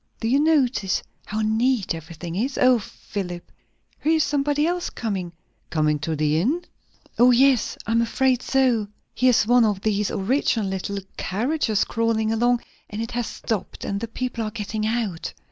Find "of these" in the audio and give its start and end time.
9.63-10.09